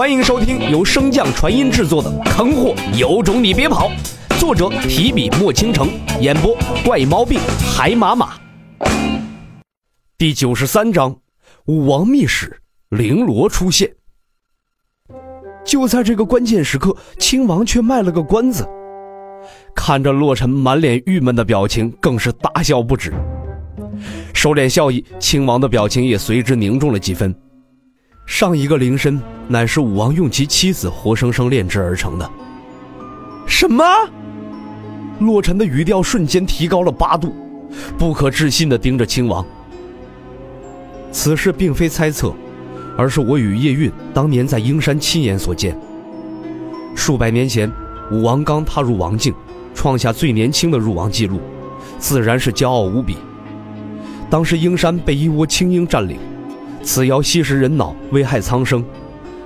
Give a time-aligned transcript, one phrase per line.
[0.00, 3.90] 欢迎收听由升降传音制作的《坑货有种你别跑》，
[4.40, 5.90] 作者提笔墨倾城，
[6.22, 7.38] 演播怪猫病
[7.70, 8.32] 海马马。
[10.16, 11.14] 第九十三章，
[11.66, 13.94] 武王秘史，绫罗出现。
[15.66, 18.66] 就在这个关键时刻，亲王却卖了个关子。
[19.74, 23.12] 看着洛尘满脸郁闷的表情，更是大笑不止。
[24.32, 27.34] 收敛笑意，亲王的表情也随之凝重了几分。
[28.30, 32.30] 上一个灵身乃是武王用其妻子活生生炼制而成的。
[33.44, 33.84] 什么？
[35.18, 37.34] 洛尘的语调瞬间提高了八度，
[37.98, 39.44] 不可置信地盯着亲王。
[41.10, 42.32] 此事并非猜测，
[42.96, 45.76] 而是我与叶韵当年在鹰山亲眼所见。
[46.94, 47.68] 数百年前，
[48.12, 49.34] 武王刚踏入王境，
[49.74, 51.40] 创下最年轻的入王记录，
[51.98, 53.16] 自然是骄傲无比。
[54.30, 56.16] 当时鹰山被一窝青鹰占领。
[56.82, 58.84] 此妖吸食人脑，危害苍生。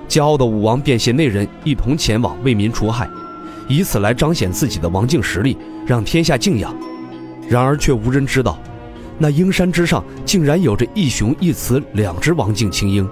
[0.07, 3.09] 骄傲的武王便携内人一同前往为民除害，
[3.67, 6.73] 以此来彰显自己的王境实力，让天下敬仰。
[7.49, 8.57] 然而却无人知道，
[9.17, 13.07] 那鹰山之上竟然有着一雄一雌两只王境青鹰。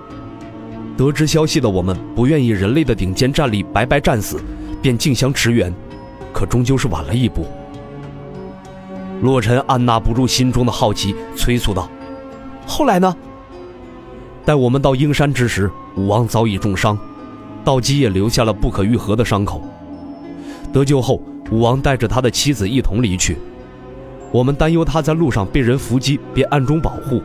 [0.95, 4.39] 得知消息的我们不愿意人类的顶尖战力白白战死，
[4.81, 5.73] 便竞相驰援，
[6.31, 7.47] 可终究是晚了一步。
[9.21, 11.89] 洛尘按捺不住心中的好奇，催促道
[12.67, 13.15] ：“后来呢？”
[14.45, 16.97] 待我们到阴山之时，武王早已重伤，
[17.63, 19.61] 道基也留下了不可愈合的伤口。
[20.73, 23.37] 得救后，武王带着他的妻子一同离去。
[24.31, 27.21] 我们担忧他在路上被人伏击，便暗中保护。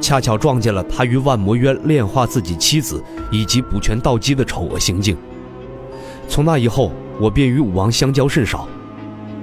[0.00, 3.02] 恰巧撞见了他与万魔渊炼化自己妻子
[3.32, 5.16] 以及补全道基的丑恶行径。
[6.28, 8.68] 从那以后，我便与武王相交甚少。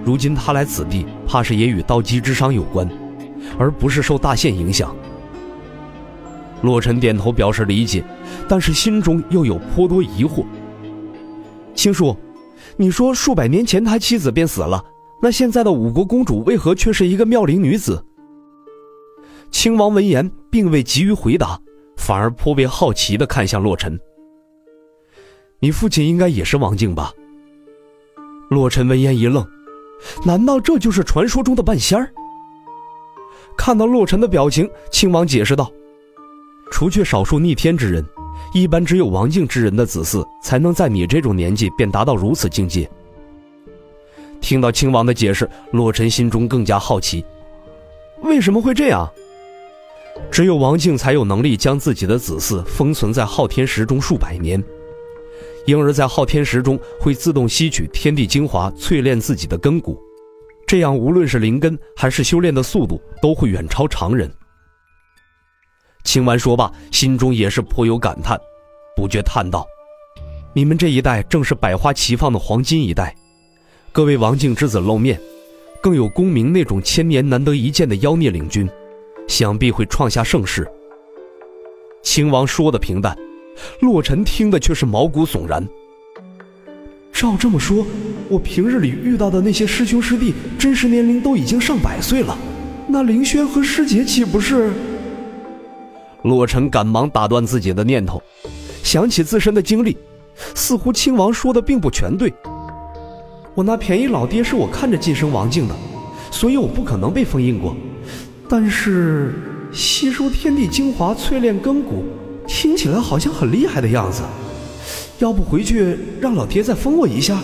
[0.06, 2.88] 如今他来此地，怕是也与道基之伤有关，
[3.58, 4.96] 而不是受大限影响。
[6.66, 8.04] 洛尘点头表示理解，
[8.50, 10.44] 但是心中又有颇多疑惑。
[11.76, 12.18] 青叔，
[12.76, 14.84] 你说数百年前他妻子便死了，
[15.22, 18.04] 那现在的五国公主为何却是一个妙龄女子？
[19.52, 21.60] 亲王闻言并未急于回答，
[21.96, 23.98] 反而颇为好奇地看向洛尘。
[25.60, 27.14] 你父亲应该也是王静吧？
[28.50, 29.46] 洛尘闻言一愣，
[30.26, 32.12] 难道这就是传说中的半仙儿？
[33.58, 35.72] 看到洛尘的表情，亲王解释道。
[36.72, 38.06] 除却少数逆天之人，
[38.54, 42.90] 一般只有王境之人的子嗣才能在你这种年纪便达到如此境界。
[44.42, 47.26] 听到亲王的解释，洛尘心中更加好奇，
[48.22, 49.10] 为什么会这样？
[50.32, 54.64] 只有王静才有能力将自己的子嗣封存在昊天石中数百年，
[55.66, 60.00] 婴儿在昊天石中会自动吸取天地精华，淬炼自己的根骨，
[60.66, 64.32] 这样无论是灵根还是修炼的速度，都会远超常人。
[66.06, 68.40] 秦完说罢，心中也是颇有感叹，
[68.96, 69.68] 不觉叹道
[70.54, 73.14] ：“你们这一代正是百花齐放的黄金一代，
[73.92, 75.20] 各位王境之子露面，
[75.82, 78.70] 更有功名那种千年难得一见的妖孽领军，
[79.28, 80.66] 想必会创下盛世。”
[82.04, 83.18] 秦王说的平淡，
[83.82, 85.68] 洛尘听的却是毛骨悚然。
[87.12, 87.84] 照这么说，
[88.30, 92.38] 我平日里遇到的那些师兄师弟，真实年龄都已经上百岁了，
[92.88, 94.72] 那凌轩和师姐岂不是？
[96.26, 98.20] 洛尘赶忙打断自己的念头，
[98.82, 99.96] 想起自身的经历，
[100.56, 102.34] 似乎亲王说的并不全对。
[103.54, 105.76] 我那便宜老爹是我看着晋升王境的，
[106.32, 107.76] 所以我不可能被封印过。
[108.50, 109.36] 但是
[109.72, 112.04] 吸收天地精华、淬炼根骨，
[112.48, 114.24] 听起来好像很厉害的样子。
[115.20, 117.40] 要不回去让老爹再封我一下？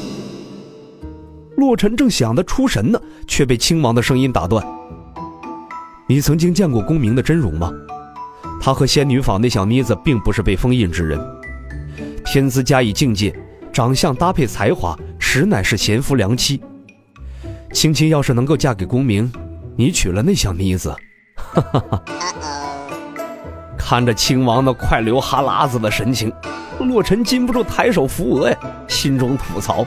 [1.56, 4.66] 洛尘正想得出神呢，却被亲王的声音打断
[6.10, 7.72] ：“你曾经见过公明的真容吗？”
[8.64, 11.20] 他和仙女坊那小妮子并不是被封印之人，
[12.24, 13.36] 天资加以境界，
[13.74, 16.62] 长相搭配才华，实乃是贤夫良妻。
[17.74, 19.32] 青青要是能够嫁给公明，
[19.76, 20.96] 你娶了那小妮子，
[21.36, 22.04] 哈哈哈！
[23.76, 26.32] 看着亲王那快流哈喇子的神情，
[26.80, 28.58] 洛尘禁不住抬手扶额呀，
[28.88, 29.84] 心中吐槽：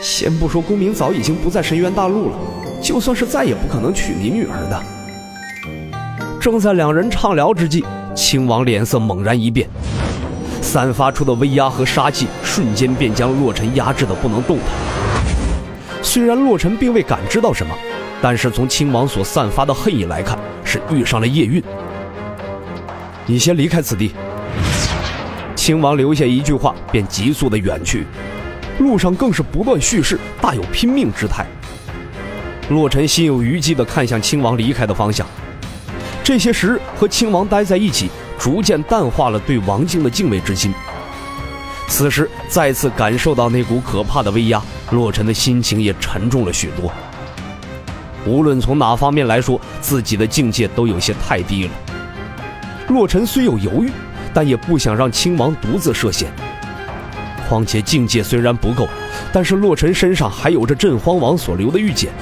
[0.00, 2.36] 先不说公明早已经不在神渊大陆了，
[2.80, 4.82] 就算是再也不可能娶你女儿的。
[6.40, 7.84] 正在两人畅聊之际，
[8.14, 9.68] 亲王脸色猛然一变，
[10.62, 14.66] 散发出的威压和杀气瞬间便将洛尘压制的不能动弹。
[16.02, 17.74] 虽然洛尘并未感知到什么，
[18.22, 21.62] 但是从亲王所散发的恨意来看，是遇上了夜运。
[23.26, 24.12] 你先离开此地。
[25.54, 28.06] 亲王留下一句话，便急速的远去，
[28.78, 31.44] 路上更是不断蓄势，大有拼命之态。
[32.70, 35.26] 洛尘心有余悸的看向亲王离开的方向。
[36.22, 40.72] 这些时和亲王待在一起，逐渐淡化了对王静的敬畏之心。
[41.88, 44.62] 此时再次感受到那股可怕的威压，
[44.92, 46.92] 洛尘的心情也沉重了许多。
[48.24, 51.70] 无论从哪方面来说，自己的境界都有些太低了。
[52.88, 53.90] 洛尘虽有犹豫，
[54.32, 56.30] 但也不想让亲王独自涉险。
[57.48, 58.86] 况且境界虽然不够，
[59.32, 62.12] 但是洛尘身上还有着镇荒王所留的玉简，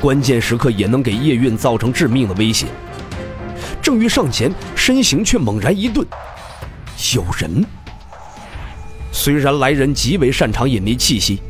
[0.00, 2.66] 关键时刻也能给叶韵造成致命的威胁。
[3.84, 6.06] 正欲上前，身形却猛然一顿，
[7.14, 7.62] 有人。
[9.12, 11.42] 虽然来人极为擅长隐匿气息，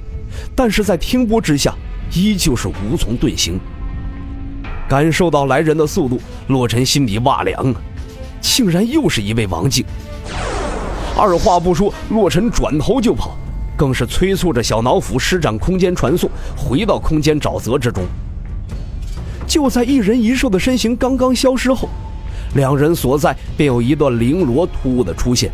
[0.52, 1.72] 但是在听波之下，
[2.12, 3.60] 依旧是无从遁形。
[4.88, 7.80] 感受到来人的速度，洛尘心里哇凉啊！
[8.40, 9.84] 竟然又是一位王静。
[11.16, 13.36] 二话不说，洛尘转头就跑，
[13.76, 18.02] 更是催促着小脑斧施展空间传送，回到空间沼泽之中。
[19.46, 21.88] 就在一人一兽的身形刚刚消失后，
[22.54, 25.50] 两人所在便有一段绫罗突兀的出现。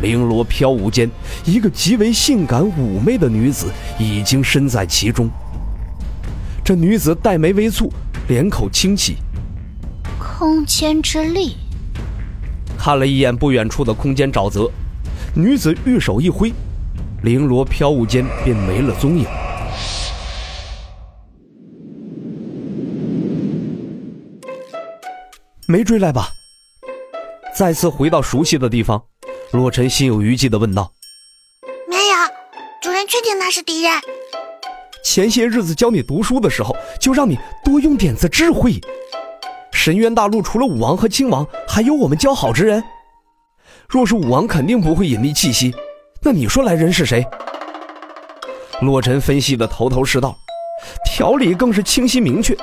[0.00, 1.08] 绫罗飘舞间，
[1.44, 3.66] 一个极为性感妩媚的女子
[3.98, 5.28] 已经身在其中。
[6.64, 7.90] 这女子黛眉微蹙，
[8.28, 9.16] 脸口清启。
[10.18, 11.56] 空间之力。
[12.78, 14.68] 看了一眼不远处的空间沼泽，
[15.34, 16.52] 女子玉手一挥，
[17.22, 19.24] 绫罗飘舞间便没了踪影。
[25.66, 26.28] 没追来吧？
[27.54, 29.02] 再次回到熟悉的地方，
[29.52, 30.90] 洛尘心有余悸的问道
[31.86, 32.14] ：“没有，
[32.82, 33.92] 主人确定那是敌人？”
[35.04, 38.80] 前些日子教你读书的时候，就让你多用点子智慧。
[39.72, 42.82] 神渊大陆除了武王和亲王，还有我们交好之人。
[43.88, 45.74] 若是武王，肯定不会隐匿气息。
[46.22, 47.26] 那你说来人是谁？
[48.80, 50.36] 洛尘分析的头头是道，
[51.04, 52.56] 条理更是清晰明确，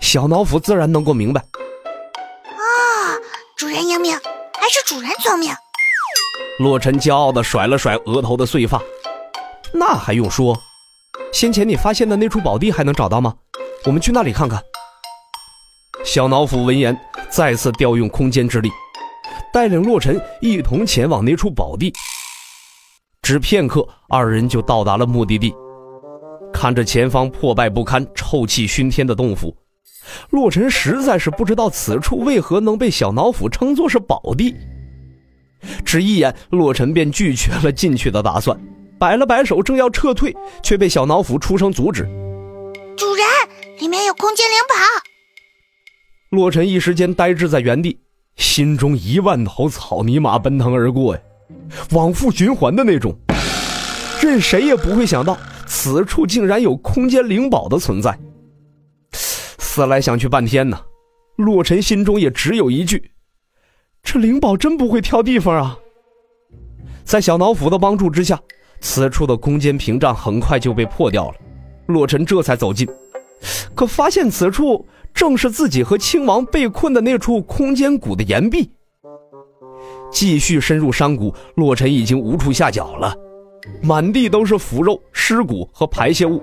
[0.00, 1.42] 小脑斧自然能够明白。
[4.68, 5.50] 还是主人聪明。
[6.58, 8.78] 洛尘骄傲的甩了甩额头的碎发，
[9.72, 10.54] 那还用说？
[11.32, 13.34] 先前你发现的那处宝地还能找到吗？
[13.86, 14.62] 我们去那里看看。
[16.04, 16.94] 小脑斧闻言，
[17.30, 18.70] 再次调用空间之力，
[19.54, 21.90] 带领洛尘一同前往那处宝地。
[23.22, 25.54] 只片刻，二人就到达了目的地。
[26.52, 29.56] 看着前方破败不堪、臭气熏天的洞府，
[30.30, 34.54] 洛尘实在是不知道此处为何能被小脑斧称作是宝地。
[35.84, 38.58] 只一眼，洛尘便拒绝了进去的打算。
[38.98, 42.02] 摆了摆手，正要撤退，却被小脑斧出声阻止。
[42.96, 43.24] 主人，
[43.78, 44.74] 里面有空间灵宝。
[46.30, 47.98] 洛尘一时间呆滞在原地，
[48.36, 51.20] 心中一万头草泥马奔腾而过呀，
[51.92, 53.16] 往复循环的那种。
[54.20, 58.18] 任谁也不会想到，此处竟然有空间灵宝的存在。
[59.78, 60.80] 思来想去半天呢，
[61.36, 63.12] 洛尘心中也只有一句：
[64.02, 65.78] 这灵宝真不会挑地方啊！
[67.04, 68.40] 在小脑斧的帮助之下。
[68.80, 71.34] 此处的空间屏障很快就被破掉了，
[71.86, 72.88] 洛尘这才走近，
[73.74, 78.68] 可发现此处正是自己和亲王被困的那处空间谷的岩壁。
[80.10, 83.14] 继续深入山谷，洛尘已经无处下脚了，
[83.82, 86.42] 满地都是腐肉、尸骨和排泄物。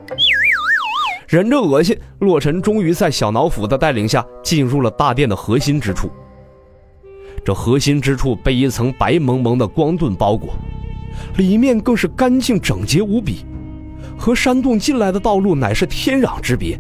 [1.28, 6.10] 忍着恶心，洛尘终于在小脑斧的带领下进入了大殿的核心之处。
[7.44, 10.54] 这核心之处被一层白蒙蒙的光盾包裹。
[11.38, 13.46] 里面更是干净整洁无比，
[14.18, 16.80] 和山洞进来的道路乃是天壤之别。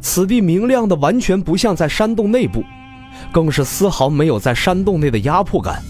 [0.00, 2.62] 此地明亮的完全不像在山洞内部，
[3.32, 5.82] 更是丝毫没有在山洞内的压迫感，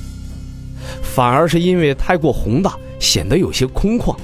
[1.02, 4.16] 反而是因为太过宏大，显得有些空旷。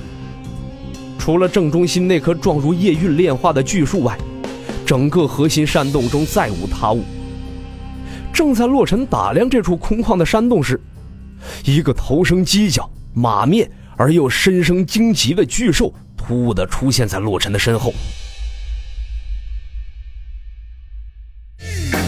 [1.29, 4.17] 除了正中心那棵状如夜韵炼化的巨树外，
[4.87, 7.05] 整个核心山洞中再无他物。
[8.33, 10.81] 正在洛尘打量这处空旷的山洞时，
[11.67, 12.91] 一个头生犄角。
[13.13, 17.93] 马面而又身生荆棘的巨兽突兀的出现在洛尘的身后。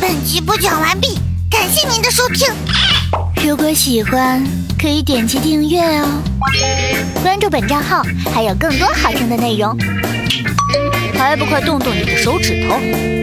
[0.00, 1.18] 本集播讲完毕，
[1.50, 2.48] 感谢您的收听。
[3.42, 4.44] 如果喜欢，
[4.78, 6.22] 可以点击订阅哦，
[7.22, 9.76] 关注本账号还有更多好听的内容。
[11.14, 13.19] 还不快动动你的手指头！